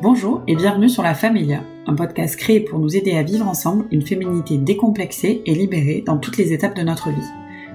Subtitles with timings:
[0.00, 3.84] Bonjour et bienvenue sur La Familia, un podcast créé pour nous aider à vivre ensemble
[3.90, 7.28] une féminité décomplexée et libérée dans toutes les étapes de notre vie.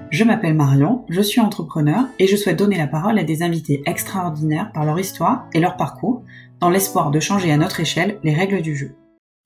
[0.08, 3.82] Je m'appelle Marion, je suis entrepreneur et je souhaite donner la parole à des invités
[3.84, 6.24] extraordinaires par leur histoire et leur parcours,
[6.60, 8.92] dans l'espoir de changer à notre échelle les règles du jeu.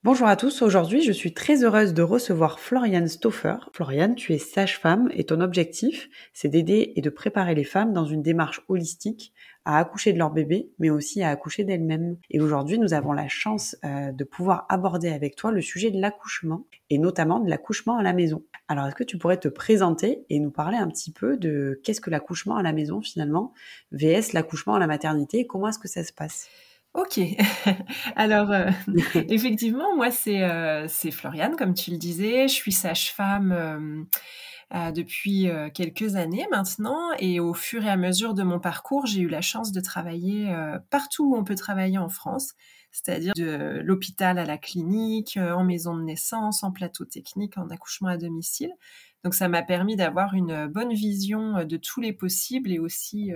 [0.05, 3.57] Bonjour à tous, aujourd'hui je suis très heureuse de recevoir Floriane Stoffer.
[3.73, 8.05] Floriane, tu es sage-femme et ton objectif, c'est d'aider et de préparer les femmes dans
[8.05, 9.33] une démarche holistique
[9.65, 12.17] à accoucher de leur bébé, mais aussi à accoucher d'elles-mêmes.
[12.31, 16.01] Et aujourd'hui, nous avons la chance euh, de pouvoir aborder avec toi le sujet de
[16.01, 18.43] l'accouchement, et notamment de l'accouchement à la maison.
[18.69, 22.01] Alors, est-ce que tu pourrais te présenter et nous parler un petit peu de qu'est-ce
[22.01, 23.53] que l'accouchement à la maison finalement,
[23.93, 26.49] VS l'accouchement à la maternité, et comment est-ce que ça se passe?
[26.95, 27.21] Ok.
[28.17, 28.71] Alors, euh,
[29.29, 32.49] effectivement, moi, c'est euh, c'est Floriane, comme tu le disais.
[32.49, 34.07] Je suis sage-femme
[34.75, 37.13] euh, depuis euh, quelques années maintenant.
[37.19, 40.51] Et au fur et à mesure de mon parcours, j'ai eu la chance de travailler
[40.51, 42.53] euh, partout où on peut travailler en France,
[42.93, 48.09] c'est-à-dire de l'hôpital à la clinique, en maison de naissance, en plateau technique, en accouchement
[48.09, 48.73] à domicile.
[49.25, 53.33] Donc ça m'a permis d'avoir une bonne vision de tous les possibles et aussi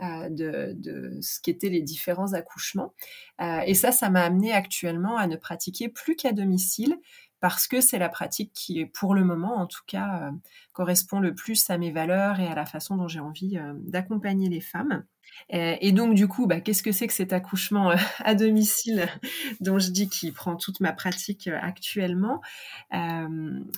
[0.00, 2.92] de, de, ce qu'étaient les différents accouchements.
[3.40, 6.96] et ça, ça m'a amené actuellement à ne pratiquer plus qu'à domicile,
[7.40, 10.30] parce que c'est la pratique qui, pour le moment en tout cas, euh,
[10.72, 14.48] correspond le plus à mes valeurs et à la façon dont j'ai envie euh, d'accompagner
[14.48, 15.04] les femmes.
[15.48, 19.08] Et, donc du coup, bah, qu'est-ce que c'est que cet accouchement euh, à domicile
[19.60, 22.40] dont je dis qu'il prend toute ma pratique actuellement?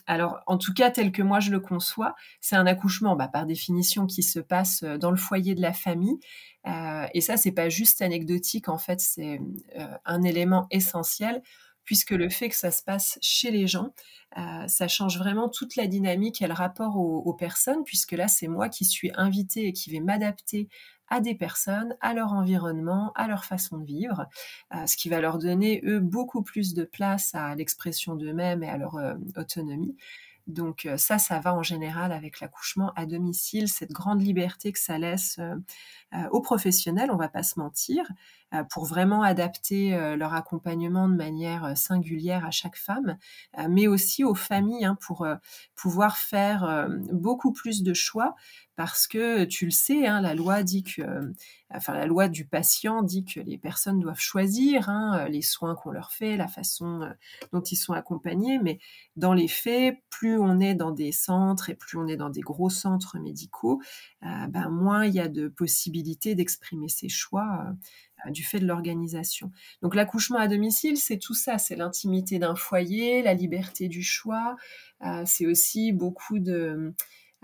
[0.07, 3.47] Alors, en tout cas, tel que moi je le conçois, c'est un accouchement, bah, par
[3.47, 6.19] définition, qui se passe dans le foyer de la famille.
[6.67, 9.41] et ça, c'est pas juste anecdotique, en fait, c'est
[10.05, 11.43] un élément essentiel
[11.85, 13.93] puisque le fait que ça se passe chez les gens,
[14.39, 18.49] euh, ça change vraiment toute la dynamique et le rapport aux, personnes, puisque là, c'est
[18.49, 20.69] moi qui suis invitée et qui vais m'adapter
[21.09, 24.27] à des personnes, à leur environnement, à leur façon de vivre,
[24.75, 28.69] euh, ce qui va leur donner, eux, beaucoup plus de place à l'expression d'eux-mêmes et
[28.69, 29.97] à leur euh, autonomie.
[30.49, 34.99] Donc ça, ça va en général avec l'accouchement à domicile, cette grande liberté que ça
[34.99, 35.39] laisse
[36.33, 38.11] aux professionnels, on va pas se mentir,
[38.71, 43.17] pour vraiment adapter euh, leur accompagnement de manière euh, singulière à chaque femme,
[43.69, 45.27] mais aussi aux familles hein, pour
[45.75, 48.35] pouvoir faire beaucoup plus de choix.
[48.75, 51.03] Parce que tu le sais, hein, la loi dit que,
[51.75, 55.91] enfin la loi du patient dit que les personnes doivent choisir hein, les soins qu'on
[55.91, 57.13] leur fait, la façon
[57.53, 58.79] dont ils sont accompagnés, mais
[59.17, 62.41] dans les faits, plus on est dans des centres et plus on est dans des
[62.41, 63.81] gros centres médicaux,
[64.23, 67.75] ben moins il y a de possibilités d'exprimer ses choix
[68.31, 69.51] du fait de l'organisation.
[69.83, 74.57] Donc l'accouchement à domicile, c'est tout ça, c'est l'intimité d'un foyer, la liberté du choix,
[75.05, 76.95] euh, c'est aussi beaucoup de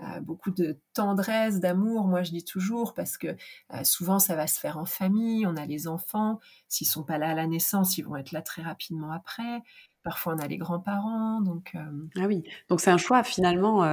[0.01, 3.27] euh, beaucoup de tendresse, d'amour, moi je dis toujours, parce que
[3.73, 7.17] euh, souvent ça va se faire en famille, on a les enfants, s'ils sont pas
[7.17, 9.61] là à la naissance, ils vont être là très rapidement après.
[10.03, 11.75] Parfois on a les grands-parents, donc.
[12.17, 13.83] Ah oui, donc c'est un choix finalement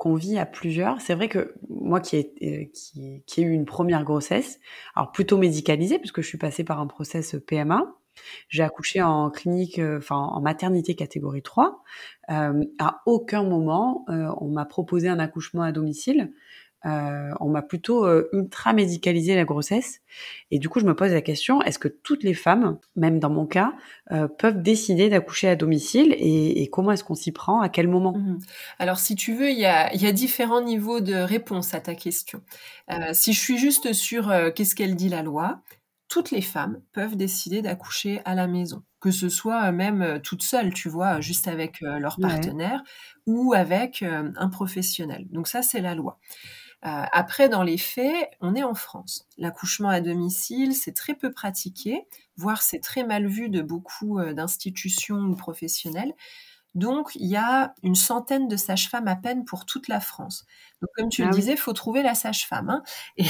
[0.00, 0.98] qu'on vit à plusieurs.
[1.02, 4.58] C'est vrai que moi qui ai, euh, qui, qui ai eu une première grossesse,
[4.96, 7.84] alors plutôt médicalisée, puisque je suis passée par un process PMA,
[8.48, 11.82] j'ai accouché en clinique, euh, enfin en maternité catégorie 3.
[12.30, 16.32] Euh, à aucun moment, euh, on m'a proposé un accouchement à domicile.
[16.86, 20.00] Euh, on m'a plutôt euh, ultra médicalisé la grossesse.
[20.50, 23.28] Et du coup, je me pose la question, est-ce que toutes les femmes, même dans
[23.28, 23.74] mon cas,
[24.12, 28.12] euh, peuvent décider d'accoucher à domicile et, comment est-ce qu'on s'y prend À quel moment?
[28.16, 28.38] Mmh
[28.78, 31.94] Alors, si tu veux, il y a, y a, différents niveaux de réponse à ta
[31.94, 32.42] question.
[33.12, 35.62] si je suis juste sur qu'est-ce qu'elle dit la loi,
[36.08, 40.72] toutes les femmes peuvent décider d'accoucher à la maison, que ce soit même toutes seules,
[40.74, 42.82] tu vois, juste avec leur partenaire
[43.26, 45.26] ou avec un professionnel.
[45.30, 46.18] Donc ça, c'est la loi.
[46.86, 49.26] Euh, après, dans les faits, on est en France.
[49.36, 54.32] L'accouchement à domicile, c'est très peu pratiqué, voire c'est très mal vu de beaucoup euh,
[54.32, 56.14] d'institutions ou professionnels.
[56.74, 60.46] Donc, il y a une centaine de sages-femmes à peine pour toute la France.
[60.80, 62.70] Donc, comme tu le ah disais, il faut trouver la sage-femme.
[62.70, 62.82] Hein.
[63.16, 63.26] Et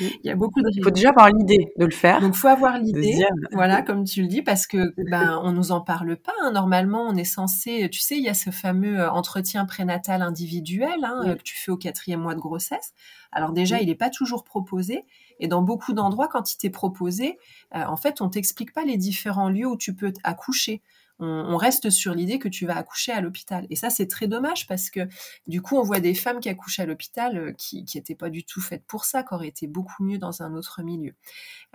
[0.00, 0.68] il y a beaucoup de.
[0.72, 2.20] Il faut déjà avoir l'idée de le faire.
[2.20, 3.24] Donc, faut avoir l'idée.
[3.52, 6.32] Voilà, comme tu le dis, parce que ben on nous en parle pas.
[6.42, 6.52] Hein.
[6.52, 7.88] Normalement, on est censé.
[7.90, 11.70] Tu sais, il y a ce fameux euh, entretien prénatal individuel hein, que tu fais
[11.70, 12.92] au quatrième mois de grossesse.
[13.32, 15.04] Alors déjà, il n'est pas toujours proposé.
[15.40, 17.38] Et dans beaucoup d'endroits, quand il t'est proposé,
[17.74, 20.82] euh, en fait, on t'explique pas les différents lieux où tu peux accoucher
[21.18, 23.66] on, reste sur l'idée que tu vas accoucher à l'hôpital.
[23.70, 25.08] Et ça, c'est très dommage parce que
[25.46, 28.44] du coup, on voit des femmes qui accouchent à l'hôpital euh, qui n'étaient pas du
[28.44, 31.14] tout faites pour ça, qui auraient été beaucoup mieux dans un autre milieu.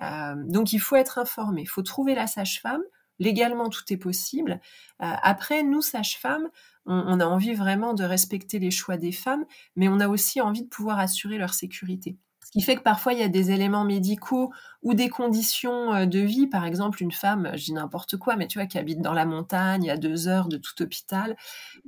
[0.02, 2.82] Euh, donc, il faut être informé, il faut trouver la sage-femme.
[3.20, 4.62] Légalement, tout est possible.
[5.02, 6.50] Euh, après, nous, sages-femmes,
[6.86, 9.46] on, a envie vraiment de respecter les choix des femmes,
[9.76, 12.18] mais on a aussi envie de pouvoir assurer leur sécurité.
[12.50, 14.52] Ce qui fait que parfois il y a des éléments médicaux
[14.82, 18.48] ou des conditions euh, de vie, par exemple une femme, je dis n'importe quoi, mais
[18.48, 21.38] tu vois, qui habite dans la montagne à deux heures de tout hôpital,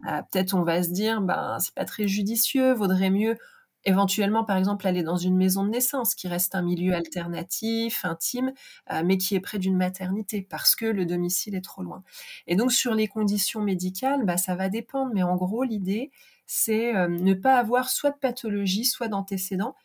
[0.07, 3.37] euh, peut-être on va se dire, ben c'est pas très judicieux, vaudrait mieux
[3.85, 8.53] éventuellement, par exemple, aller dans une maison de naissance qui reste un milieu alternatif, intime,
[8.91, 12.03] euh, mais qui est près d'une maternité parce que le domicile est trop loin.
[12.45, 16.11] Et donc sur les conditions médicales, bah, ça va dépendre, mais en gros l'idée
[16.45, 19.75] c'est ne pas avoir soit de pathologie, soit d'antécédents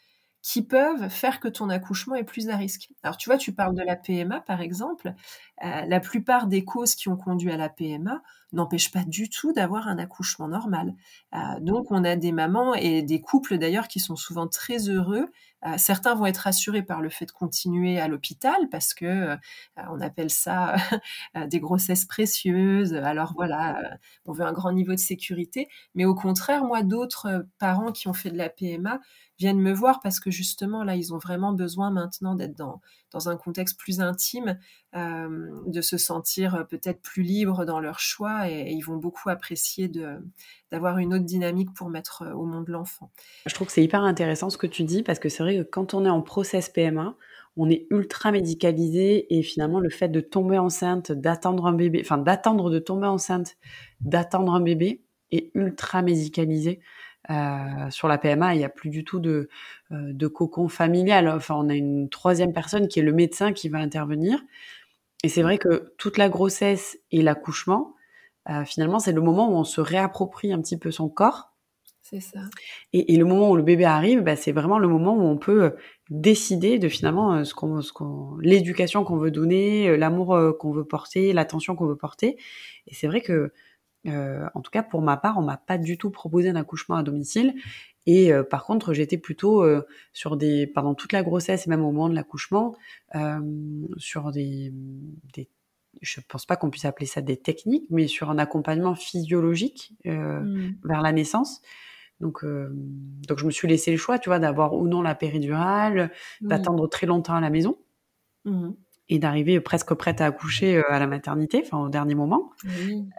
[0.47, 2.89] qui peuvent faire que ton accouchement est plus à risque.
[3.03, 5.13] Alors tu vois, tu parles de la PMA par exemple.
[5.65, 8.23] Euh, la plupart des causes qui ont conduit à la PMA
[8.53, 10.95] n'empêchent pas du tout d'avoir un accouchement normal.
[11.35, 15.27] Euh, donc on a des mamans et des couples d'ailleurs qui sont souvent très heureux.
[15.67, 19.37] Euh, certains vont être rassurés par le fait de continuer à l'hôpital parce que
[19.91, 20.77] on appelle ça
[21.49, 22.95] des grossesses précieuses.
[22.95, 25.69] Alors voilà, on veut un grand niveau de sécurité.
[25.97, 29.01] Mais au contraire, moi, d'autres parents qui ont fait de la PMA
[29.39, 32.81] viennent me voir parce que justement là ils ont vraiment besoin maintenant d'être dans,
[33.13, 34.59] dans un contexte plus intime,
[34.95, 39.29] euh, de se sentir euh, peut-être plus libres dans leur choix et, ils vont beaucoup
[39.31, 40.19] apprécier de,
[40.71, 43.11] d'avoir une autre dynamique pour mettre euh, au monde l'enfant.
[43.47, 45.63] Je trouve que c'est hyper intéressant ce que tu dis parce que c'est vrai que
[45.63, 47.17] quand on est en process PMA,
[47.57, 52.19] on est ultra médicalisé et finalement le fait de tomber enceinte, d'attendre un bébé, enfin
[52.19, 53.57] d'attendre de tomber enceinte,
[54.01, 56.81] d'attendre un bébé est ultra médicalisé.
[57.31, 59.49] Euh, sur la PMA, il n'y a plus du tout de,
[59.93, 61.29] euh, de cocon familial.
[61.29, 64.39] Enfin, on a une troisième personne qui est le médecin qui va intervenir.
[65.25, 67.95] Et c'est vrai que toute la grossesse et l'accouchement,
[68.49, 71.53] euh, finalement, c'est le moment où on se réapproprie un petit peu son corps.
[72.03, 72.39] C'est ça.
[72.93, 75.75] Et, le moment où le bébé arrive, bah, c'est vraiment le moment où on peut
[76.09, 81.33] décider de finalement ce qu'on, ce qu'on, l'éducation qu'on veut donner, l'amour qu'on veut porter,
[81.33, 82.37] l'attention qu'on veut porter.
[82.87, 83.51] Et c'est vrai que
[84.07, 86.97] euh, en tout cas, pour ma part, on m'a pas du tout proposé un accouchement
[86.97, 87.55] à domicile.
[88.07, 91.83] Et euh, par contre, j'étais plutôt euh, sur des, pendant toute la grossesse et même
[91.83, 92.77] au moment de l'accouchement,
[93.97, 94.73] sur des,
[95.35, 95.49] des,
[96.03, 100.73] je pense pas qu'on puisse appeler ça des techniques, mais sur un accompagnement physiologique mmh.
[100.85, 101.63] vers la naissance.
[102.21, 106.13] Donc, donc je me suis laissé le choix, tu vois, d'avoir ou non la péridurale,
[106.41, 107.79] d'attendre très longtemps à la maison.
[108.45, 108.71] Mmh
[109.09, 112.51] et d'arriver presque prête à accoucher euh, à la maternité, enfin au dernier moment,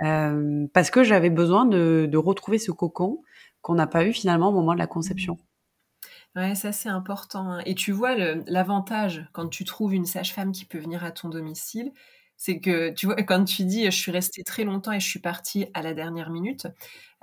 [0.03, 3.21] euh, parce que j'avais besoin de, de, retrouver ce cocon
[3.61, 5.37] qu'on n'a pas eu finalement au moment de la conception.
[6.35, 7.51] Ouais, ça c'est important.
[7.51, 7.61] Hein.
[7.65, 11.91] Et tu vois l'avantage quand tu trouves une sage-femme qui peut venir à ton domicile,
[12.37, 15.19] c'est que tu vois quand tu dis je suis restée très longtemps et je suis
[15.19, 16.67] partie à la dernière minute,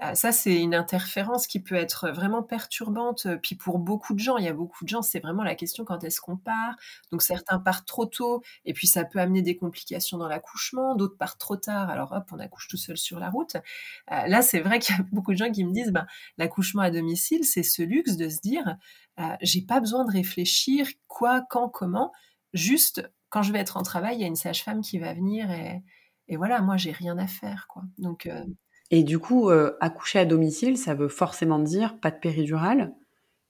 [0.03, 3.29] euh, ça c'est une interférence qui peut être vraiment perturbante.
[3.43, 5.85] Puis pour beaucoup de gens, il y a beaucoup de gens, c'est vraiment la question
[5.85, 6.75] quand est-ce qu'on part?
[7.13, 10.97] Donc certains partent trop tôt et puis ça peut amener des complications dans l'accouchement.
[10.97, 13.55] D'autres partent trop tard, alors hop, on accouche tout seul sur la route.
[14.11, 16.07] Euh, là, c'est vrai qu'il y a beaucoup de gens qui me disent, ben,
[16.39, 18.77] l'accouchement à domicile, c'est ce luxe de se dire,
[19.21, 22.13] euh, j'ai pas besoin de réfléchir quoi, quand, comment.
[22.53, 25.51] Juste quand je vais être en travail, il y a une sage-femme qui va venir
[25.51, 25.83] et,
[26.29, 27.83] et voilà, moi, j'ai rien à faire, quoi.
[27.99, 28.27] Donc.
[28.27, 28.45] Euh,
[28.93, 32.95] et du coup, euh, accoucher à domicile, ça veut forcément dire pas de péridurale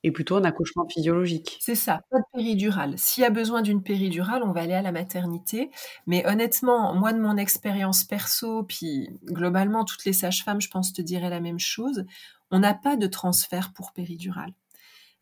[0.02, 1.58] et plutôt un accouchement physiologique.
[1.60, 2.94] C'est ça, pas de péridurale.
[2.96, 5.70] S'il y a besoin d'une péridurale, on va aller à la maternité.
[6.06, 11.02] Mais honnêtement, moi de mon expérience perso, puis globalement toutes les sages-femmes, je pense te
[11.02, 12.06] diraient la même chose.
[12.50, 14.54] On n'a pas de transfert pour péridurale.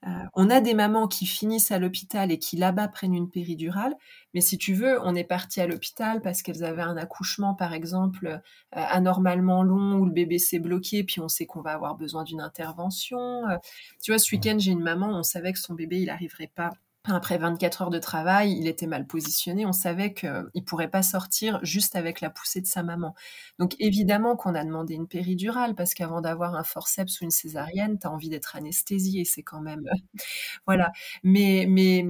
[0.07, 3.95] Euh, on a des mamans qui finissent à l'hôpital et qui là-bas prennent une péridurale,
[4.35, 7.73] mais si tu veux, on est parti à l'hôpital parce qu'elles avaient un accouchement, par
[7.73, 8.39] exemple, euh,
[8.73, 12.41] anormalement long où le bébé s'est bloqué, puis on sait qu'on va avoir besoin d'une
[12.41, 13.49] intervention.
[13.49, 13.57] Euh,
[14.03, 16.73] tu vois, ce week-end, j'ai une maman, on savait que son bébé, il n'arriverait pas
[17.05, 19.67] après 24 heures de travail, il était mal positionné.
[19.67, 23.15] On savait qu'il pourrait pas sortir juste avec la poussée de sa maman.
[23.59, 27.99] Donc évidemment qu'on a demandé une péridurale parce qu'avant d'avoir un forceps ou une césarienne,
[27.99, 29.25] tu as envie d'être anesthésié.
[29.25, 29.83] C'est quand même...
[30.67, 30.93] voilà.
[31.25, 32.05] Mais, mais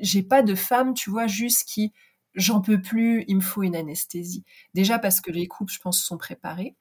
[0.00, 1.92] j'ai pas de femme, tu vois, juste qui...
[2.36, 4.44] J'en peux plus, il me faut une anesthésie.
[4.72, 6.76] Déjà parce que les couples, je pense, sont préparés.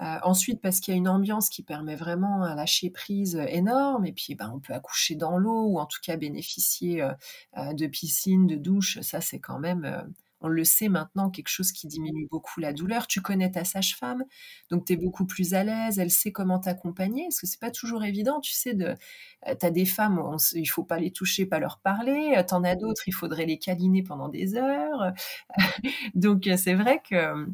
[0.00, 4.04] Euh, ensuite, parce qu'il y a une ambiance qui permet vraiment un lâcher prise énorme,
[4.04, 7.12] et puis ben, on peut accoucher dans l'eau ou en tout cas bénéficier euh,
[7.58, 9.00] euh, de piscine, de douche.
[9.02, 13.06] Ça, c'est quand même on le sait maintenant, quelque chose qui diminue beaucoup la douleur.
[13.06, 14.24] Tu connais ta sage-femme,
[14.70, 17.70] donc tu es beaucoup plus à l'aise, elle sait comment t'accompagner, parce que c'est pas
[17.70, 18.96] toujours évident, tu sais, de,
[19.48, 20.20] euh, as des femmes,
[20.54, 23.46] il faut pas les toucher, pas leur parler, euh, tu en as d'autres, il faudrait
[23.46, 25.12] les câliner pendant des heures.
[26.14, 27.46] donc euh, c'est vrai que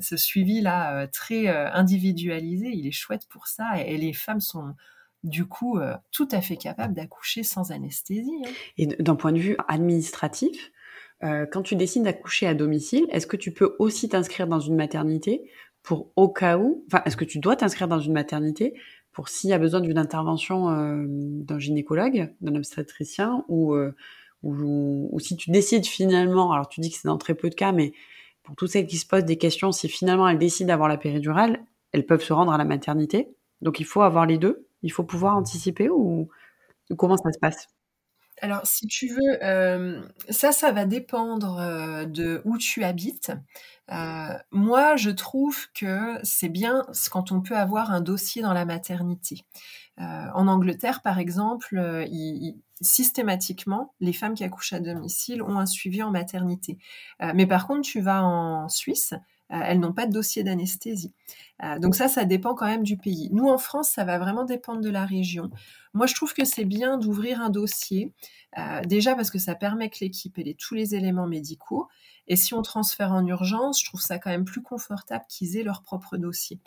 [0.00, 4.74] ce suivi-là, très individualisé, il est chouette pour ça, et, les femmes sont
[5.24, 5.78] du coup
[6.12, 8.30] tout à fait capables d'accoucher sans anesthésie.
[8.46, 8.50] Hein.
[8.76, 10.70] Et d'un point de vue administratif,
[11.24, 14.76] euh, quand tu décides d'accoucher à domicile, est-ce que tu peux aussi t'inscrire dans une
[14.76, 15.50] maternité
[15.82, 18.74] pour au cas où, enfin, est-ce que tu dois t'inscrire dans une maternité
[19.12, 20.66] pour s'il y a besoin d'une intervention
[21.06, 23.74] d'un gynécologue, d'un obstétricien, ou,
[24.42, 27.54] ou, ou, si tu décides finalement, alors tu dis que c'est dans très peu de
[27.54, 27.92] cas, mais
[28.48, 31.64] pour toutes celles qui se posent des questions, si finalement elles décident d'avoir la péridurale,
[31.92, 33.28] elles peuvent se rendre à la maternité.
[33.60, 34.66] Donc il faut avoir les deux.
[34.82, 36.28] Il faut pouvoir anticiper ou,
[36.96, 37.68] comment ça se passe?
[38.42, 43.32] Alors, si tu veux, euh, ça, ça va dépendre euh, de où tu habites.
[43.90, 48.64] Euh, moi, je trouve que c'est bien quand on peut avoir un dossier dans la
[48.64, 49.44] maternité.
[49.98, 52.06] en Angleterre, par exemple,
[52.80, 56.78] systématiquement, les femmes qui accouchent à domicile ont un suivi en maternité.
[57.34, 59.14] mais par contre, tu vas en Suisse,
[59.48, 61.14] elles n'ont pas de dossier d'anesthésie.
[61.80, 63.28] Donc ça, ça dépend quand même du pays.
[63.32, 65.50] Nous, en France, ça va vraiment dépendre de la région.
[65.94, 68.12] Moi, je trouve que c'est bien d'ouvrir un dossier,
[68.86, 71.88] déjà parce que ça permet que l'équipe ait tous les éléments médicaux.
[72.28, 75.62] Et si on transfère en urgence, je trouve ça quand même plus confortable qu'ils aient
[75.62, 76.60] leur propre dossier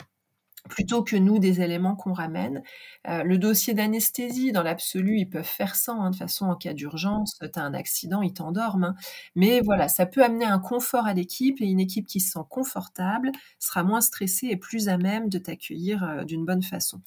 [0.70, 2.64] plutôt que nous des éléments qu'on ramène.
[3.08, 5.94] Euh, le dossier d'anesthésie, dans l'absolu, ils peuvent faire ça.
[5.94, 8.84] Hein, de façon, en cas d'urgence, tu as un accident, ils t'endorment.
[8.84, 8.96] Hein.
[9.36, 12.46] Mais voilà, ça peut amener un confort à l'équipe et une équipe qui se sent
[12.50, 17.02] confortable sera moins stressée et plus à même de t'accueillir euh, d'une bonne façon.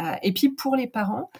[0.00, 1.30] Euh, et puis pour les parents,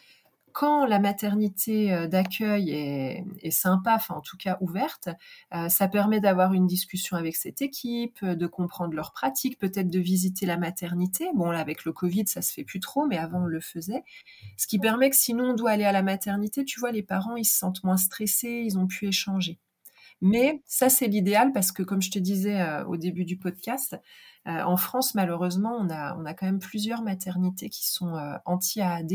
[0.57, 5.11] quand la maternité euh, d'accueil est, sympa, enfin en tout cas ouverte,
[5.55, 9.91] euh, ça permet d'avoir une discussion avec cette équipe, euh, de comprendre leurs pratiques, peut-être
[9.91, 11.27] de visiter la maternité.
[11.35, 14.03] Bon là avec le Covid ça se fait plus trop, mais avant on le faisait.
[14.57, 17.37] Ce qui permet que sinon on doit aller à la maternité, tu vois les parents
[17.37, 19.59] ils se sentent moins stressés, ils ont pu échanger.
[20.23, 22.59] Mais ça, c'est l'idéal parce que, comme je te disais
[22.89, 24.01] au début du podcast,
[24.47, 29.13] en France, malheureusement, on a, quand même plusieurs maternités qui sont anti-AAD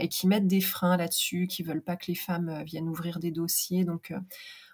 [0.00, 3.18] et qui mettent des freins là-dessus, qui veulent pas que les femmes euh, viennent ouvrir
[3.18, 3.84] des dossiers.
[3.84, 4.18] Donc, euh,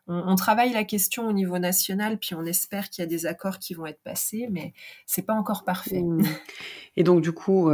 [0.06, 3.58] on, travaille la question au niveau national, puis on espère qu'il y a des accords
[3.58, 4.72] qui vont être passés, mais
[5.04, 6.00] c'est pas encore parfait.
[6.00, 6.22] Mmh.
[6.96, 7.70] Et donc, du coup,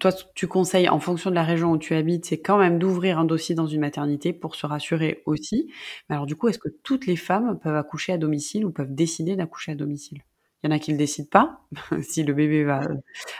[0.00, 3.18] toi, tu conseilles, en fonction de la région où tu habites, c'est quand même d'ouvrir
[3.18, 5.70] un dossier dans une maternité pour se rassurer aussi.
[6.08, 8.94] Mais alors, du coup, est-ce que toutes les femmes peuvent accoucher à domicile ou peuvent
[8.94, 10.22] décider d'accoucher à domicile?
[10.64, 11.60] Il y en a qui le décident pas,
[12.02, 12.80] si le bébé va,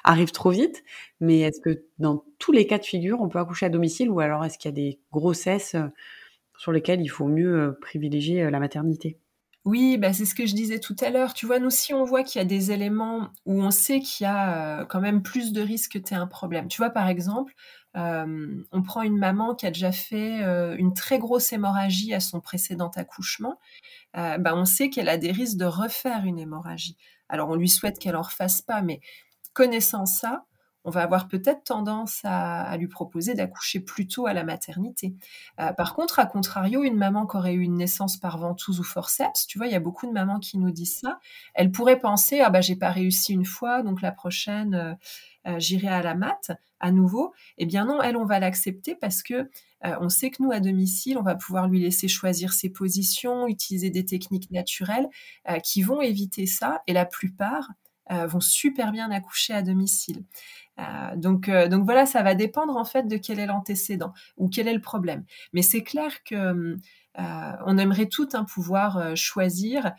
[0.05, 0.85] arrive trop vite.
[1.21, 4.21] Mais est-ce que dans tous les cas de figure, on peut accoucher à domicile ou
[4.21, 5.89] alors est-ce qu'il y a des grossesses euh,
[6.59, 9.19] sur lesquelles il faut mieux euh, privilégier euh, la maternité?
[9.65, 11.33] Oui, bah c'est ce que je disais tout à l'heure.
[11.33, 14.25] Tu vois, nous, si on voit qu'il y a des éléments où on sait qu'il
[14.25, 16.69] y a quand même plus de risques que tu un problème.
[16.69, 17.55] Tu vois, par exemple,
[17.95, 20.43] on prend une maman qui a déjà fait
[20.77, 23.59] une très grosse hémorragie à son précédent accouchement.
[24.13, 26.99] bah, on sait qu'elle a des risques de refaire une hémorragie.
[27.29, 29.01] Alors, on lui souhaite qu'elle en refasse pas, mais
[29.53, 30.45] connaissant ça,
[30.85, 35.15] on va avoir peut-être tendance à, lui proposer d'accoucher plus tôt à la maternité.
[35.61, 38.85] Euh, par contre, à contrario, une maman qui aurait eu une naissance par ventouse ou
[38.85, 41.19] forceps, tu vois, il y a beaucoup de mamans qui nous disent ça,
[41.55, 44.95] elle pourrait penser ah bah j'ai pas réussi une fois, donc la prochaine euh,
[45.47, 47.33] euh, j'irai à la mat à nouveau.
[47.59, 49.51] Eh bien non, elle on va l'accepter parce que
[50.01, 53.91] on sait que nous à domicile, on va pouvoir lui laisser choisir ses positions, utiliser
[53.91, 55.07] des techniques naturelles
[55.63, 57.69] qui vont éviter ça, et la plupart
[58.11, 60.25] vont super bien accoucher à domicile.
[60.81, 64.49] Euh, donc, euh, donc voilà, ça va dépendre en fait de quel est l'antécédent ou
[64.49, 65.25] quel est le problème.
[65.53, 66.35] Mais c'est clair que
[67.19, 69.93] euh, on aimerait tout un pouvoir choisir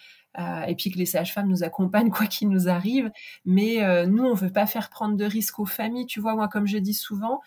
[0.67, 3.09] et puis que les sages-femmes nous accompagnent quoi qu'il nous arrive.
[3.45, 6.07] Mais nous, on veut pas faire prendre de risques aux familles.
[6.07, 7.39] Tu vois, moi, comme je dis souvent,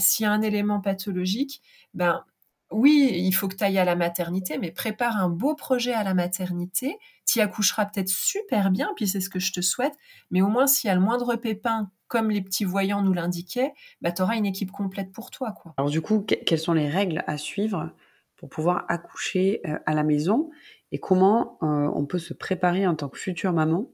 [0.00, 1.62] s'il y a un élément pathologique,
[1.94, 2.24] ben
[2.72, 6.02] oui, il faut que tu ailles à la maternité, mais prépare un beau projet à
[6.02, 6.98] la maternité.
[7.32, 9.94] Tu accoucheras peut-être super bien, puis c'est ce que je te souhaite,
[10.30, 13.72] mais au moins s'il y a le moindre pépin, comme les petits voyants nous l'indiquaient,
[14.02, 15.52] bah, tu auras une équipe complète pour toi.
[15.52, 15.72] Quoi.
[15.78, 17.90] Alors du coup, quelles sont les règles à suivre
[18.36, 20.50] pour pouvoir accoucher euh, à la maison
[20.90, 23.90] et comment euh, on peut se préparer en tant que future maman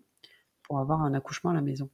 [0.64, 1.90] pour avoir un accouchement à la maison?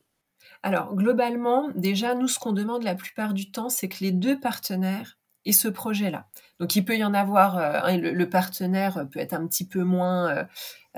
[0.62, 4.40] Alors, globalement, déjà, nous, ce qu'on demande la plupart du temps, c'est que les deux
[4.40, 6.26] partenaires et ce projet-là.
[6.60, 10.30] Donc il peut y en avoir, euh, le, partenaire peut être un petit peu moins
[10.30, 10.44] euh,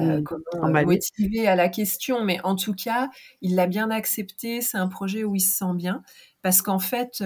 [0.00, 0.22] euh,
[0.62, 0.84] mmh.
[0.84, 3.10] motivé à la question, mais en tout cas,
[3.40, 6.02] il l'a bien accepté, c'est un projet où il se sent bien,
[6.42, 7.24] parce qu'en fait,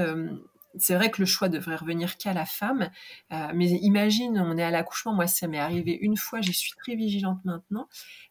[0.78, 2.90] c'est vrai que le choix devrait revenir qu'à la femme,
[3.32, 6.72] euh, mais imagine, on est à l'accouchement, moi ça m'est arrivé une fois, j'y suis
[6.78, 7.88] très vigilante maintenant,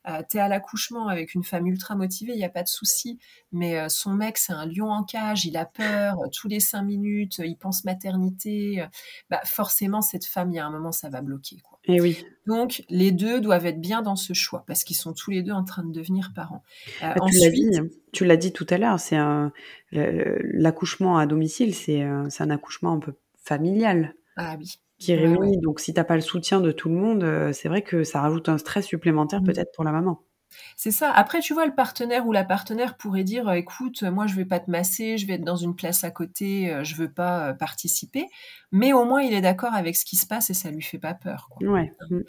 [0.08, 2.68] euh, tu es à l'accouchement avec une femme ultra motivée, il n'y a pas de
[2.68, 3.20] souci,
[3.52, 6.84] mais euh, son mec c'est un lion en cage, il a peur, tous les cinq
[6.84, 8.86] minutes, il pense maternité,
[9.30, 11.58] bah forcément cette femme, il y a un moment ça va bloquer.
[11.86, 12.26] Et oui.
[12.46, 15.52] Donc les deux doivent être bien dans ce choix, parce qu'ils sont tous les deux
[15.52, 16.64] en train de devenir parents.
[17.02, 17.80] Bah, ensuite,
[18.12, 19.52] tu l'as dit tout à l'heure, c'est un
[19.92, 24.16] l'accouchement à domicile, c'est un accouchement un peu familial.
[24.36, 24.76] Ah oui.
[25.00, 25.58] Qui réunit.
[25.58, 28.22] Donc si t'as pas le soutien de tout le monde, euh, c'est vrai que ça
[28.22, 29.46] rajoute un stress supplémentaire mmh.
[29.46, 30.22] peut-être pour la maman.
[30.76, 31.12] C'est ça.
[31.12, 34.60] Après, tu vois, le partenaire ou la partenaire pourrait dire, écoute, moi, je vais pas
[34.60, 38.26] te masser, je vais être dans une place à côté, je veux pas participer.
[38.72, 41.00] Mais au moins, il est d'accord avec ce qui se passe et ça lui fait
[41.00, 41.50] pas peur.
[41.52, 41.68] Quoi.
[41.68, 41.94] Ouais.
[42.10, 42.20] Mmh.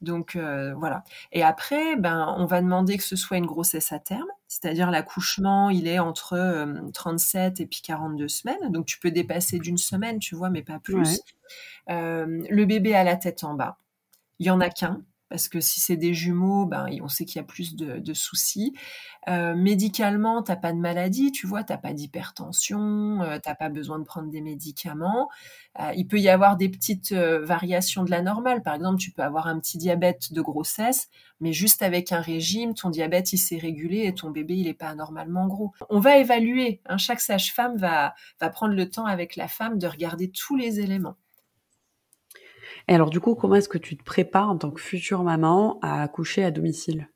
[0.00, 1.04] Donc voilà.
[1.32, 5.70] Et après, ben, on va demander que ce soit une grossesse à terme, c'est-à-dire l'accouchement,
[5.70, 8.70] il est entre 37 et puis 42 semaines.
[8.70, 11.20] Donc tu peux dépasser d'une semaine, tu vois, mais pas plus.
[11.88, 13.78] le bébé a la tête en bas.
[14.38, 15.02] Il y en a qu'un
[15.32, 18.74] parce que si c'est des jumeaux, ben, on sait qu'il y a plus de, soucis.
[19.28, 23.98] Euh, médicalement, t'as pas de maladie, tu vois, t'as pas d'hypertension, euh, t'as pas besoin
[23.98, 25.30] de prendre des médicaments.
[25.80, 28.62] Euh, il peut y avoir des petites variations de la normale.
[28.62, 31.08] Par exemple, tu peux avoir un petit diabète de grossesse,
[31.40, 34.74] mais juste avec un régime, ton diabète il s'est régulé et ton bébé il est
[34.74, 35.72] pas anormalement gros.
[35.88, 36.82] On va évaluer.
[36.84, 40.78] Hein, chaque sage-femme va va prendre le temps avec la femme de regarder tous les
[40.78, 41.16] éléments.
[42.88, 45.78] Et alors, du coup, comment est-ce que tu te prépares en tant que future maman
[45.82, 47.08] à accoucher à domicile?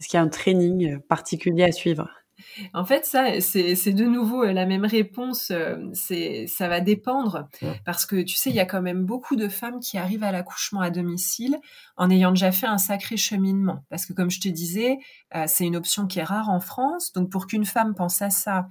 [0.00, 2.08] Est-ce qu'il y a un training particulier à suivre?
[2.74, 5.50] En fait, ça, c'est de nouveau euh, la même réponse.
[5.50, 7.48] Euh, c'est, ça va dépendre
[7.84, 10.32] parce que tu sais, il y a quand même beaucoup de femmes qui arrivent à
[10.32, 11.58] l'accouchement à domicile
[11.96, 13.84] en ayant déjà fait un sacré cheminement.
[13.90, 14.98] Parce que comme je te disais,
[15.34, 17.12] euh, c'est une option qui est rare en France.
[17.12, 18.68] Donc pour qu'une femme pense à ça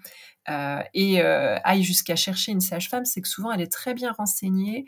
[0.95, 4.85] et aille jusqu'à chercher une sage-femme, c'est que souvent elle est très bien renseignée.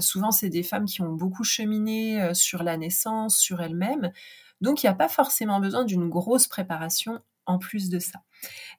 [0.00, 4.10] souvent, c'est des femmes qui ont beaucoup cheminé sur la naissance, sur elles-mêmes.
[4.60, 8.20] Donc, il n'y a pas forcément besoin d'une grosse préparation en plus de ça.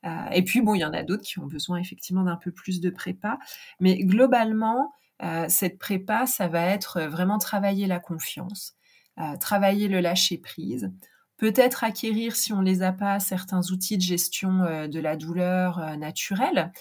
[0.06, 2.52] Euh, et puis, bon, il y en a d'autres qui ont besoin effectivement d'un peu
[2.52, 3.40] plus de prépa.
[3.80, 8.76] Mais globalement, euh, cette prépa, ça va être vraiment travailler la confiance,
[9.20, 10.92] euh, travailler le lâcher-prise,
[11.38, 16.74] peut-être acquérir, si on les a pas, certains outils de gestion de la douleur naturelle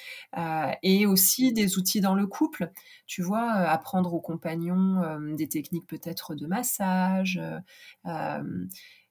[0.83, 2.73] et aussi des outils dans le couple.
[3.07, 7.40] Tu vois, apprendre aux compagnons des techniques peut-être de massage,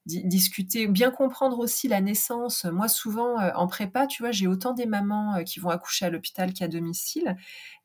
[0.07, 2.65] discuter, bien comprendre aussi la naissance.
[2.65, 6.05] Moi, souvent, euh, en prépa, tu vois, j'ai autant des mamans euh, qui vont accoucher
[6.05, 7.35] à l'hôpital qu'à domicile.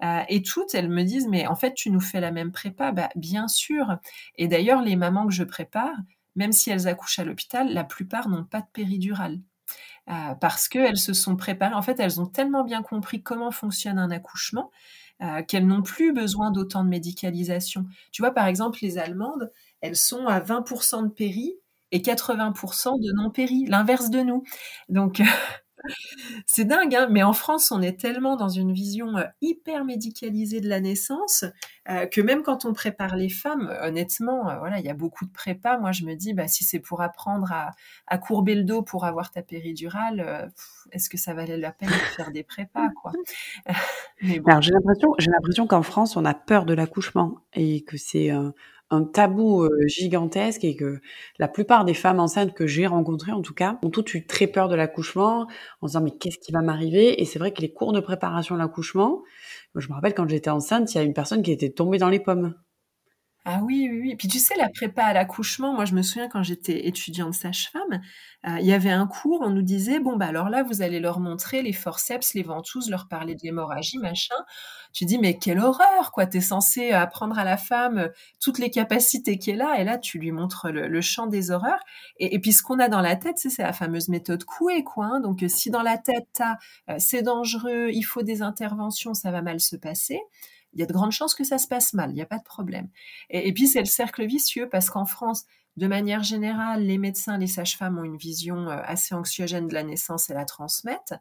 [0.03, 2.93] Euh, et toutes, elles me disent, mais en fait, tu nous fais la même prépa?
[2.93, 3.99] Bah, bien sûr.
[4.37, 5.95] Et d'ailleurs, les mamans que je prépare,
[6.37, 9.41] même si elles accouchent à l'hôpital, la plupart n'ont pas de péridurale.
[10.41, 11.75] parce qu'elles se sont préparées.
[11.75, 14.71] En fait, elles ont tellement bien compris comment fonctionne un accouchement
[15.47, 17.87] qu'elles n'ont plus besoin d'autant de médicalisation.
[18.11, 21.55] Tu vois, par exemple, les Allemandes, elles sont à 20% de péri
[21.93, 24.43] et 80% de non-péri, l'inverse de nous.
[24.89, 25.23] Donc,
[26.47, 30.61] c'est dingue, hein mais en France, on est tellement dans une vision euh, hyper médicalisée
[30.61, 31.45] de la naissance
[31.89, 35.27] euh, que même quand on prépare les femmes, honnêtement, euh, voilà, il y a beaucoup
[35.27, 35.79] de prépa.
[35.79, 37.53] Moi, je me dis, bah, si c'est pour apprendre
[38.07, 40.53] à, courber le dos pour avoir ta péridurale,
[40.93, 43.13] est-ce que ça valait la peine de faire des prépas, quoi?
[44.21, 48.31] J'ai l'impression, j'ai l'impression qu'en France, on a peur de l'accouchement et que c'est
[48.93, 51.01] un tabou gigantesque et que
[51.39, 54.47] la plupart des femmes enceintes que j'ai rencontrées, en tout cas, ont toutes eu très
[54.47, 55.49] peur de l'accouchement,
[55.81, 57.21] en se disant mais qu'est-ce qui va m'arriver?
[57.21, 59.23] Et c'est vrai que les cours de préparation à l'accouchement,
[59.75, 62.09] je me rappelle quand j'étais enceinte, il y a une personne qui était tombée dans
[62.11, 62.55] les pommes.
[63.45, 64.15] Ah oui, oui, oui.
[64.17, 68.01] Puis tu sais, la prépa à l'accouchement, moi je me souviens quand j'étais étudiante sage-femme,
[68.47, 71.01] euh, il y avait un cours, on nous disait, bon, bah alors là, vous allez
[71.01, 74.37] leur montrer les forceps, les ventouses, leur parler de l'hémorragie, machin.
[74.93, 76.27] Tu dis, mais quelle horreur, quoi.
[76.27, 78.09] T'es censé apprendre à la femme euh,
[78.41, 81.81] toutes les capacités qu'elle a, et là, tu lui montres le, champ des horreurs.
[82.19, 85.07] Et, puis ce qu'on a dans la tête, c'est la fameuse méthode couée, quoi.
[85.07, 85.21] Hein.
[85.21, 86.59] Donc si dans la tête, t'as,
[86.91, 90.21] euh, c'est dangereux, il faut des interventions, ça va mal se passer
[90.73, 92.39] il y a de grandes chances que ça se passe mal, il n'y a pas
[92.39, 92.89] de problème.
[93.31, 95.45] Et, puis c'est le cercle vicieux parce qu'en France,
[95.77, 99.83] de manière générale, les médecins, les sages-femmes ont une vision euh, assez anxiogène de la
[99.83, 101.15] naissance et la transmettent.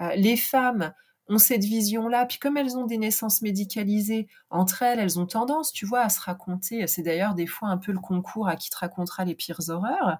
[0.00, 0.92] Euh, les femmes
[1.28, 5.70] ont cette vision-là, puis comme elles ont des naissances médicalisées entre elles, elles ont tendance,
[5.70, 6.86] tu vois, à se raconter.
[6.88, 10.18] C'est d'ailleurs des fois un peu le concours à qui te racontera les pires horreurs.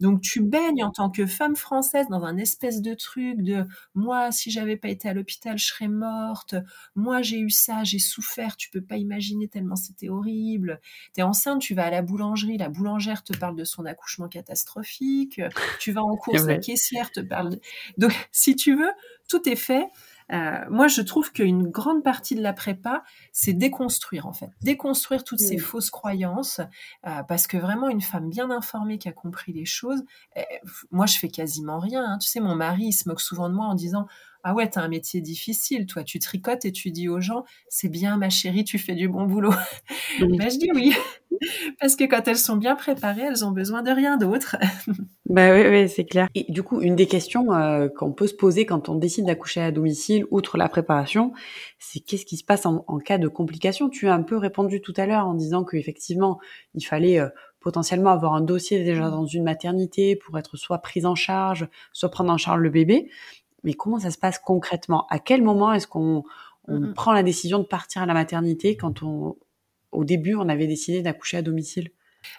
[0.00, 4.30] Donc tu baignes en tant que femme française dans un espèce de truc de moi
[4.30, 6.54] si j'avais pas été à l'hôpital je serais morte,
[6.94, 10.80] moi j'ai eu ça, j'ai souffert, tu peux pas imaginer tellement c'était horrible.
[11.14, 14.28] Tu es enceinte, tu vas à la boulangerie, la boulangère te parle de son accouchement
[14.28, 15.40] catastrophique,
[15.80, 17.60] tu vas en course, la caissière te parle de...
[17.96, 18.90] Donc si tu veux,
[19.28, 19.86] tout est fait
[20.32, 25.24] euh, moi, je trouve qu'une grande partie de la prépa, c'est déconstruire en fait, déconstruire
[25.24, 26.60] toutes ces fausses croyances,
[27.06, 30.02] euh, parce que vraiment une femme bien informée qui a compris les choses,
[30.36, 30.42] eh,
[30.90, 32.04] moi je fais quasiment rien.
[32.04, 32.18] Hein.
[32.18, 34.06] Tu sais, mon mari il se moque souvent de moi en disant
[34.44, 37.88] ah ouais, t'as un métier difficile, toi, tu tricotes et tu dis aux gens, c'est
[37.88, 39.52] bien, ma chérie, tu fais du bon boulot.
[40.20, 40.94] Ben, je dis oui,
[41.80, 44.56] parce que quand elles sont bien préparées, elles ont besoin de rien d'autre.
[45.26, 46.28] bah oui, oui c'est clair.
[46.34, 49.60] Et du coup, une des questions euh, qu'on peut se poser quand on décide d'accoucher
[49.60, 51.32] à domicile, outre la préparation,
[51.78, 54.94] c'est qu'est-ce qui se passe en, cas de complications Tu as un peu répondu tout
[54.96, 56.40] à l'heure en disant qu'effectivement,
[56.74, 57.28] il fallait euh,
[57.60, 62.10] potentiellement avoir un dossier déjà dans une maternité pour être soit prise en charge, soit
[62.10, 63.10] prendre en charge le bébé.
[63.64, 65.06] Mais comment ça se passe concrètement?
[65.10, 66.24] À quel moment est-ce qu'on
[66.68, 69.36] on prend la décision de partir à la maternité quand on,
[69.92, 71.90] au début, on avait décidé d'accoucher à domicile?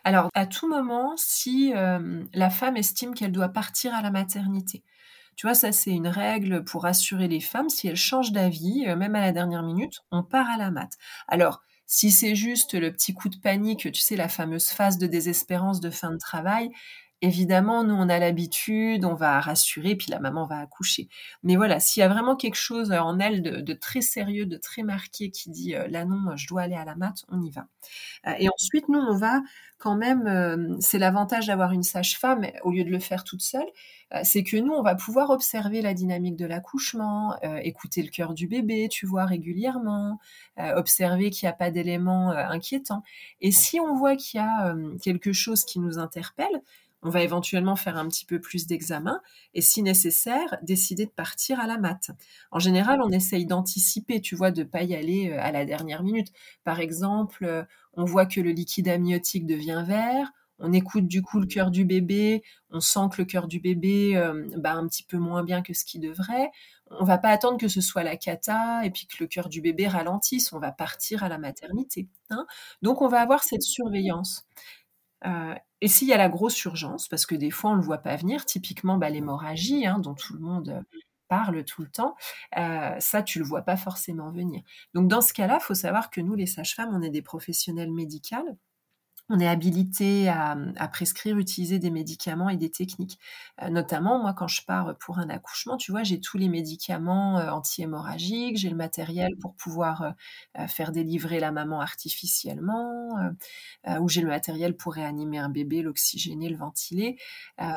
[0.03, 4.83] Alors, à tout moment, si euh, la femme estime qu'elle doit partir à la maternité.
[5.35, 7.69] Tu vois, ça, c'est une règle pour assurer les femmes.
[7.69, 10.91] Si elles changent d'avis, euh, même à la dernière minute, on part à la mat.
[11.27, 15.07] Alors, si c'est juste le petit coup de panique, tu sais, la fameuse phase de
[15.07, 16.69] désespérance de fin de travail,
[17.21, 21.09] Évidemment, nous, on a l'habitude, on va rassurer, puis la maman va accoucher.
[21.43, 24.83] Mais voilà, s'il y a vraiment quelque chose en elle de, très sérieux, de très
[24.83, 27.67] marqué, qui dit euh, là non, je dois aller à la mat, on y va.
[28.25, 29.41] Euh, et ensuite, nous, on va
[29.79, 33.67] quand même, euh, c'est l'avantage d'avoir une sage-femme au lieu de le faire toute seule,
[34.23, 38.47] c'est que nous, on va pouvoir observer la dynamique de l'accouchement, écouter le cœur du
[38.47, 40.19] bébé, tu vois, régulièrement,
[40.57, 43.03] observer qu'il n'y a pas d'éléments inquiétants.
[43.39, 46.63] Et si on voit qu'il y a quelque chose qui nous interpelle,
[47.01, 49.21] on va éventuellement faire un petit peu plus d'examen
[49.53, 52.11] et si nécessaire, décider de partir à la mat.
[52.51, 56.03] En général, on essaye d'anticiper, tu vois, de pas y aller euh, à la dernière
[56.03, 56.31] minute.
[56.63, 61.39] Par exemple, euh, on voit que le liquide amniotique devient vert, on écoute du coup
[61.39, 65.03] le cœur du bébé, on sent que le cœur du bébé euh, bat un petit
[65.03, 66.51] peu moins bien que ce qu'il devrait.
[66.91, 69.61] On va pas attendre que ce soit la cata et puis que le cœur du
[69.61, 70.51] bébé ralentisse.
[70.51, 72.09] On va partir à la maternité.
[72.29, 72.45] Hein.
[72.81, 74.45] Donc on va avoir cette surveillance.
[75.25, 77.85] Euh, et s'il y a la grosse urgence, parce que des fois on ne le
[77.85, 81.89] voit pas venir, typiquement bah, l'hémorragie, hein, dont tout le monde euh, parle tout le
[81.89, 82.15] temps,
[82.57, 84.61] euh, ça tu le vois pas forcément venir.
[84.93, 87.91] Donc dans ce cas-là, il faut savoir que nous, les sages-femmes, on est des professionnels
[87.91, 88.57] médicaux
[89.29, 90.57] on est habilité à,
[90.91, 93.19] prescrire, utiliser des médicaments et des techniques.
[93.61, 97.37] Euh, notamment, moi, quand je pars pour un accouchement, tu vois, j'ai tous les médicaments
[97.37, 100.13] euh, anti-hémorragiques, j'ai le matériel pour pouvoir
[100.57, 103.09] euh, faire délivrer la maman artificiellement,
[103.99, 107.17] ou j'ai le matériel pour réanimer un bébé, l'oxygéner, le ventiler.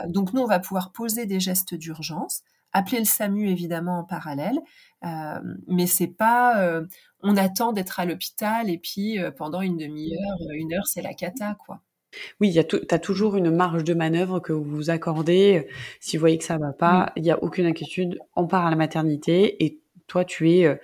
[0.08, 4.58] donc, nous, on va pouvoir poser des gestes d'urgence appeler le SAMU évidemment en parallèle,
[5.04, 6.84] euh, mais c'est pas euh,
[7.22, 11.14] on attend d'être à l'hôpital et puis euh, pendant une demi-heure, une heure, c'est la
[11.14, 11.80] cata quoi.
[12.40, 15.66] Oui, tu as toujours une marge de manœuvre que vous vous accordez.
[15.98, 18.70] Si vous voyez que ça va pas, il n'y a aucune inquiétude, on part à
[18.70, 20.78] la maternité et toi, tu es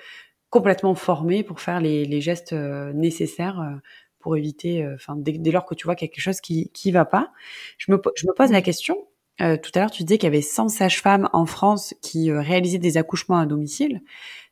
[0.48, 3.78] complètement formé pour faire les, gestes nécessaires
[4.20, 7.30] pour éviter, enfin, dès, lors que tu vois quelque chose qui qui va pas.
[7.76, 8.96] Je me, je me pose la question,
[9.40, 12.40] euh, tout à l'heure, tu disais qu'il y avait 100 sages-femmes en France qui euh,
[12.40, 14.02] réalisaient des accouchements à domicile.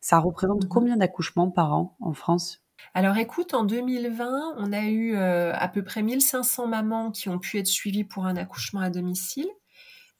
[0.00, 0.68] Ça représente mhm.
[0.68, 2.62] combien d'accouchements par an en France?
[2.94, 7.38] Alors écoute, en 2020, on a eu euh, à peu près 1500 mamans qui ont
[7.38, 9.48] pu être suivies pour un accouchement à domicile.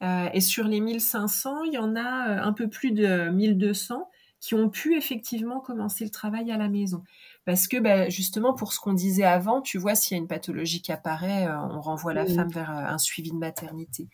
[0.02, 4.68] et sur les 1500, il y en a un peu plus de 1200 qui ont
[4.68, 7.02] pu effectivement commencer le travail à la maison.
[7.46, 10.28] Parce que bah, justement, pour ce qu'on disait avant, tu vois, s'il y a une
[10.28, 14.08] pathologie qui apparaît, on renvoie la femme vers un suivi de maternité.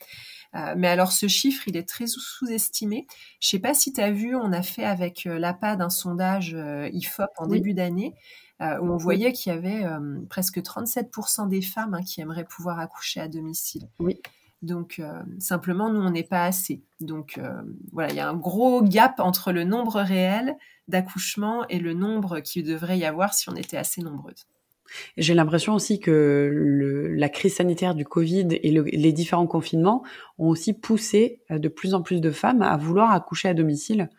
[0.55, 3.07] Euh, mais alors ce chiffre, il est très sous-estimé.
[3.41, 6.55] Je sais pas si tu as vu, on a fait avec euh, l'APA d'un sondage
[6.55, 8.15] euh, IFOP en début d'année
[8.81, 9.83] où on voyait qu'il y avait
[10.31, 13.89] presque 37% des femmes hein, qui aimeraient pouvoir accoucher à domicile.
[13.99, 14.21] Oui.
[14.63, 15.03] Donc
[15.39, 16.83] simplement, nous, on n'est pas assez.
[17.01, 17.39] Donc
[17.93, 20.57] voilà, il y a un gros gap entre le nombre réel
[20.89, 24.47] d'accouchements et le nombre qu'il devrait y avoir si on était assez nombreuses.
[25.17, 30.03] J'ai l'impression aussi que le, la crise sanitaire du Covid et les différents confinements
[30.39, 34.11] ont aussi poussé euh, de plus en plus de femmes à vouloir accoucher à domicile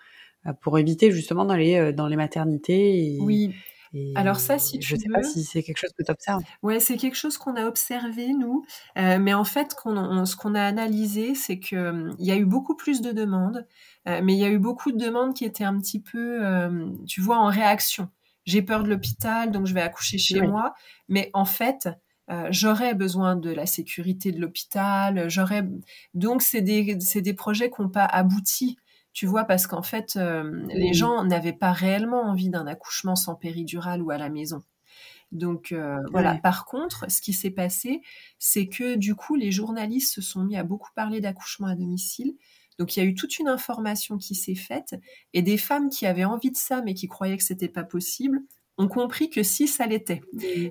[0.46, 3.18] euh, pour éviter justement dans les, euh, dans les maternités.
[3.22, 3.54] oui.
[4.16, 6.44] Alors ça, si je ne sais pas si c'est quelque chose que tu observes.
[6.62, 11.36] Ouais, c'est quelque chose qu'on a observé nous, mais en fait, ce qu'on a analysé,
[11.36, 13.68] c'est que il y a eu beaucoup plus de demandes,
[14.06, 16.42] mais il y a eu beaucoup de demandes qui étaient un petit peu,
[17.08, 18.10] tu vois, en réaction
[18.46, 20.74] j'ai peur de l'hôpital, donc je vais accoucher chez moi.
[21.08, 21.90] Mais en fait,
[22.30, 25.30] euh, j'aurais besoin de la sécurité de l'hôpital.
[25.30, 25.64] J'aurais
[26.14, 28.78] donc c'est des c'est des projets qui n'ont pas abouti.
[29.14, 33.36] Tu vois, parce qu'en fait, euh, les gens n'avaient pas réellement envie d'un accouchement sans
[33.36, 34.64] péridurale ou à la maison.
[35.32, 36.36] Donc euh, voilà.
[36.36, 38.02] Par contre, ce qui s'est passé,
[38.40, 42.36] c'est que du coup, les journalistes se sont mis à beaucoup parler d'accouchement à domicile
[42.80, 44.96] donc il y a eu toute une information qui s'est faite
[45.34, 48.42] et des femmes qui avaient envie de ça mais qui croyaient que c'était pas possible
[48.78, 50.22] ont compris que si ça l'était.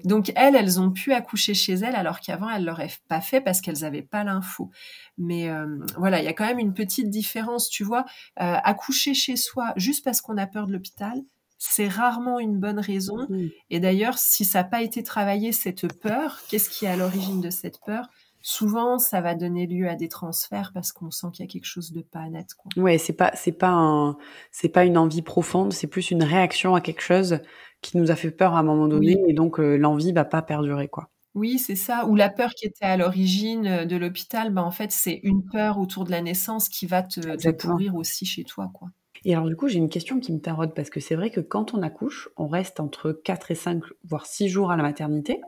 [0.05, 3.61] Donc elles, elles ont pu accoucher chez elles alors qu'avant elles l'auraient pas fait parce
[3.61, 4.71] qu'elles n'avaient pas l'info.
[5.19, 8.05] Mais euh, voilà, il y a quand même une petite différence, tu vois.
[8.41, 11.23] Euh, accoucher chez soi juste parce qu'on a peur de l'hôpital,
[11.59, 13.29] c'est rarement une bonne raison.
[13.71, 17.41] Et d'ailleurs, si ça n'a pas été travaillé cette peur, qu'est-ce qui est à l'origine
[17.41, 18.09] de cette peur?
[18.43, 21.65] Souvent ça va donner lieu à des transferts parce qu'on sent qu'il y a quelque
[21.65, 22.71] chose de pas net quoi.
[22.77, 24.17] Ouais, c'est pas c'est pas un
[24.51, 27.41] c'est pas une envie profonde, c'est plus une réaction à quelque chose
[27.81, 30.43] qui nous a fait peur à un moment donné et donc euh, l'envie va pas
[30.43, 31.11] perdurer quoi.
[31.35, 32.07] Oui, c'est ça.
[32.07, 35.79] Ou la peur qui était à l'origine de l'hôpital, ben, en fait, c'est une peur
[35.79, 38.91] autour de la naissance qui va te, te pourrir aussi chez toi, quoi.
[39.25, 41.41] Et alors du coup, j'ai une question qui me taraude parce que c'est vrai que
[41.41, 45.41] quand on accouche, on reste entre 4 et 5, voire 6 jours à la maternité,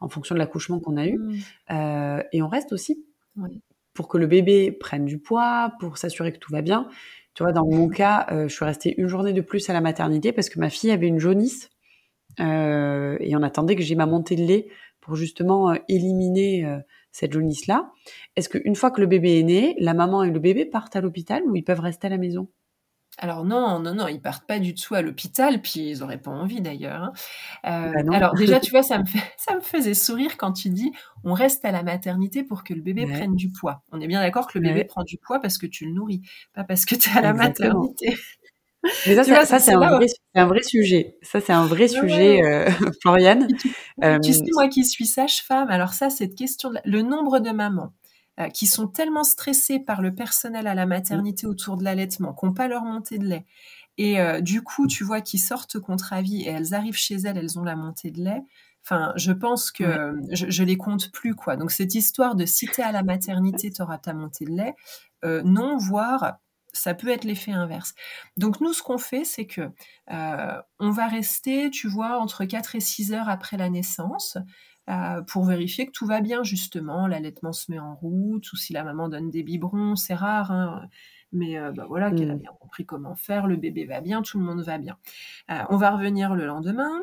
[0.00, 1.18] en fonction de l'accouchement qu'on a eu.
[1.18, 1.34] Mmh.
[1.70, 3.04] Euh, et on reste aussi
[3.94, 6.88] pour que le bébé prenne du poids, pour s'assurer que tout va bien.
[7.34, 9.80] Tu vois, dans mon cas, euh, je suis restée une journée de plus à la
[9.80, 11.70] maternité parce que ma fille avait une jaunisse
[12.40, 14.68] euh, et on attendait que j'ai ma montée de lait
[15.00, 16.66] pour justement éliminer
[17.12, 17.90] cette jaunisse-là.
[18.36, 21.02] Est-ce qu'une fois que le bébé est né, la maman et le bébé partent à
[21.02, 22.48] l'hôpital ou ils peuvent rester à la maison?
[23.18, 26.32] Alors non, non, non, ils partent pas du tout à l'hôpital, puis ils auraient pas
[26.32, 27.02] envie d'ailleurs.
[27.02, 27.12] Hein.
[27.66, 30.68] Euh, bah alors déjà, tu vois, ça me, fait, ça me faisait sourire quand tu
[30.70, 33.82] dis on reste à la maternité pour que le bébé prenne du poids.
[33.92, 36.22] On est bien d'accord que le bébé prend du poids parce que tu le nourris,
[36.54, 38.16] pas parce que tu es à la maternité.
[39.06, 41.16] Mais ça, ça, c'est un, vrai, sujet.
[41.22, 42.68] Ça, c'est un vrai sujet, euh,
[43.00, 43.48] Floriane.
[43.56, 47.50] Tu, euh, tu, sais, moi qui suis sage-femme, alors ça, cette question, le nombre de
[47.50, 47.94] mamans
[48.40, 52.46] euh, qui sont tellement stressés par le personnel à la maternité autour de l'allaitement, qui
[52.46, 53.46] n'ont pas leur montée de lait.
[53.96, 57.36] Et euh, du coup, tu vois qu'ils sortent contre avis et elles arrivent chez elles,
[57.36, 58.42] elles ont la montée de lait.
[58.82, 61.56] Enfin, je pense que je, je, les compte plus, quoi.
[61.56, 64.74] Donc, cette histoire de si t'es à la maternité, tu auras ta montée de lait,
[65.24, 66.38] euh, non, voire
[66.74, 67.94] ça peut être l'effet inverse.
[68.36, 69.70] Donc nous, ce qu'on fait, c'est que
[70.10, 74.36] euh, on va rester, tu vois, entre 4 et 6 heures après la naissance.
[74.90, 77.06] Euh, pour vérifier que tout va bien, justement.
[77.06, 80.88] L'allaitement se met en route, ou si la maman donne des biberons, c'est rare, hein,
[81.32, 82.40] mais euh, bah voilà, qu'elle a mmh.
[82.40, 84.98] bien compris comment faire, le bébé va bien, tout le monde va bien.
[85.50, 87.00] Euh, on va revenir le lendemain.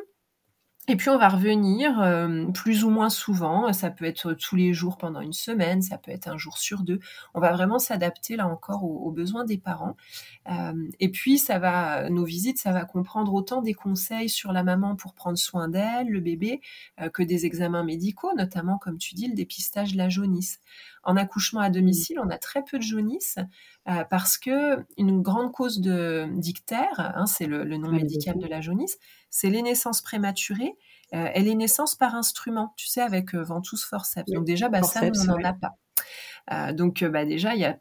[0.87, 4.73] Et puis on va revenir euh, plus ou moins souvent, ça peut être tous les
[4.73, 6.99] jours pendant une semaine, ça peut être un jour sur deux.
[7.35, 9.95] On va vraiment s'adapter là encore aux, besoins des parents.
[10.49, 14.63] Euh, et puis ça va, nos visites, ça va comprendre autant des conseils sur la
[14.63, 16.61] maman pour prendre soin d'elle, le bébé,
[16.99, 20.59] euh, que des examens médicaux, notamment comme tu dis le dépistage de la jaunisse.
[21.03, 23.37] En accouchement à domicile, on a très peu de jaunisse
[24.09, 28.61] parce que une grande cause de dictère, hein, c'est le, le, nom médical de la
[28.61, 28.99] jaunisse,
[29.31, 30.75] c'est les naissances prématurées
[31.13, 34.31] euh, et les naissances par instrument, tu sais, avec euh, ventouse forceps.
[34.31, 35.75] Donc déjà, bah, ça, on n'en a pas.
[36.51, 37.77] Euh, donc bah, déjà, il n'y a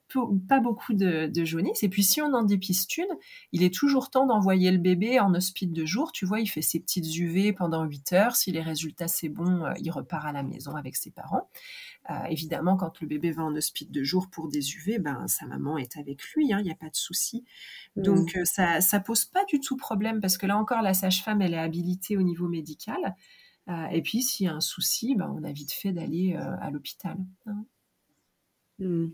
[0.48, 1.82] pas beaucoup de, de jaunisse.
[1.82, 3.08] Et puis si on en dépiste une,
[3.52, 6.12] il est toujours temps d'envoyer le bébé en hospice de jour.
[6.12, 8.36] Tu vois, il fait ses petites UV pendant 8 heures.
[8.36, 11.48] Si les résultats c'est bon, il repart à la maison avec ses parents.
[12.10, 15.46] Euh, évidemment, quand le bébé va en hospice de jour pour des UV, ben, sa
[15.46, 17.44] maman est avec lui, hein, il n'y a pas de souci.
[17.96, 18.02] Mmh.
[18.02, 21.40] Donc, euh, ça ne pose pas du tout problème parce que là encore, la sage-femme,
[21.42, 23.14] elle est habilitée au niveau médical.
[23.68, 26.70] Euh, et puis, s'il y a un souci, ben, on a vite fait d'aller à
[26.70, 27.16] l'hôpital.
[27.46, 27.64] Hein.
[28.78, 29.08] Mmh.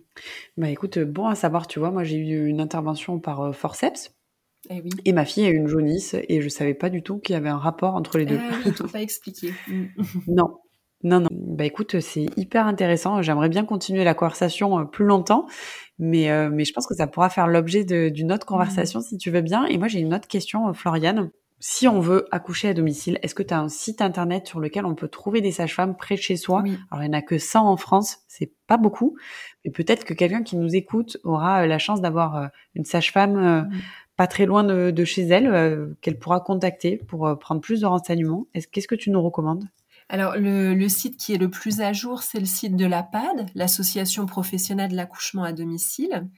[0.56, 4.14] Bah écoute, bon à savoir, tu vois, moi j'ai eu une intervention par forceps.
[4.70, 4.90] Eh oui.
[5.04, 7.36] Et ma fille a eu une jaunisse et je savais pas du tout qu'il y
[7.36, 8.38] avait un rapport entre les deux.
[8.40, 9.52] Ah oui, pas expliqué.
[9.66, 9.86] Mmh.
[10.28, 10.60] non,
[11.06, 11.28] non, non.
[11.30, 13.22] Bah écoute, c'est hyper intéressant.
[13.22, 15.46] J'aimerais bien continuer la conversation euh, plus longtemps,
[16.00, 19.30] mais, euh, mais je pense que ça pourra faire l'objet d'une autre conversation si tu
[19.30, 19.66] veux bien.
[19.66, 21.30] Et moi, j'ai une autre question, euh, Floriane.
[21.60, 24.84] Si on veut accoucher à domicile, est-ce que tu as un site internet sur lequel
[24.84, 26.64] on peut trouver des sages-femmes près de chez soi?
[26.90, 29.16] Alors, il n'y en a que 100 en France, c'est pas beaucoup,
[29.64, 33.70] mais peut-être que quelqu'un qui nous écoute aura la chance d'avoir une sage-femme
[34.16, 38.46] pas très loin de, de chez elle, qu'elle pourra contacter pour prendre plus de renseignements.
[38.72, 39.64] Qu'est-ce que tu nous recommandes?
[40.08, 44.26] Alors, le, site qui est le plus à jour, c'est le site de l'APAD, l'Association
[44.26, 46.28] professionnelle de l'accouchement à domicile.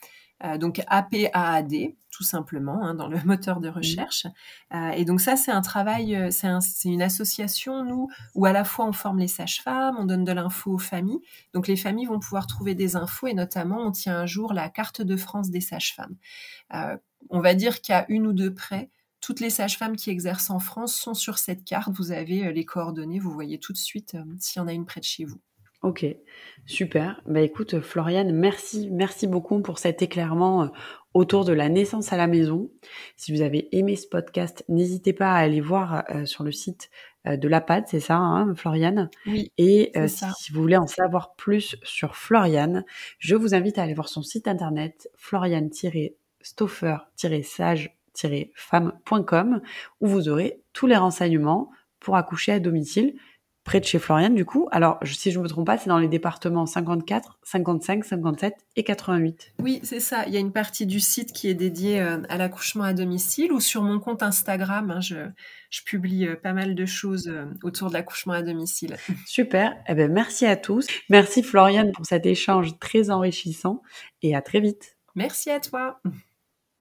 [0.45, 1.73] Euh, donc APAAD,
[2.11, 4.27] tout simplement, hein, dans le moteur de recherche.
[4.73, 8.65] Euh, et donc ça, c'est un travail, euh, c'est une association, nous, où à la
[8.65, 11.21] fois on forme les sages-femmes, on donne de l'info aux familles.
[11.53, 14.69] Donc les familles vont pouvoir trouver des infos et notamment, on tient un jour la
[14.69, 16.17] carte de France des sages-femmes.
[17.31, 20.95] on va dire a une ou deux près toutes les sages-femmes qui exercent en France
[20.95, 21.91] sont sur cette carte.
[21.93, 24.73] Vous avez euh, les coordonnées, vous voyez tout de suite euh, s'il y en a
[24.73, 25.41] une près de chez vous.
[25.83, 26.07] Ok,
[26.67, 27.21] super.
[27.27, 30.69] Bah écoute, Floriane, merci, merci beaucoup pour cet éclairement euh,
[31.15, 32.69] autour de la naissance à la maison.
[33.17, 36.91] Si vous avez aimé ce podcast, n'hésitez pas à aller voir sur le site
[37.25, 39.09] de l'APAD, c'est ça, hein, Floriane?
[39.27, 39.53] Oui.
[39.57, 42.85] Et si vous voulez en savoir plus sur Floriane,
[43.19, 47.98] je vous invite à aller voir son site internet floriane-stoffer-sage
[48.55, 49.61] femme.com
[50.01, 53.15] où vous aurez tous les renseignements pour accoucher à domicile
[53.69, 54.67] près de chez Floriane du coup.
[54.73, 58.83] Alors, si je ne me trompe pas, c'est dans les départements 54, 55, 57 et
[58.83, 59.53] 88.
[59.59, 60.25] Oui, c'est ça.
[60.27, 63.61] Il y a une partie du site qui est dédiée à l'accouchement à domicile ou
[63.61, 65.17] sur mon compte Instagram, je,
[65.85, 67.31] publie pas mal de choses
[67.63, 68.97] autour de l'accouchement à domicile.
[69.27, 69.77] Super.
[69.87, 70.87] Eh merci à tous.
[71.11, 73.83] Merci Floriane pour cet échange très enrichissant
[74.23, 74.97] et à très vite.
[75.15, 76.01] Merci à toi.